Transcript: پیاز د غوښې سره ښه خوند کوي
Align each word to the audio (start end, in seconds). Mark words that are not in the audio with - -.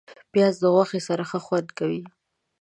پیاز 0.31 0.55
د 0.59 0.63
غوښې 0.73 1.01
سره 1.07 1.23
ښه 1.29 1.39
خوند 1.45 1.69
کوي 1.77 2.01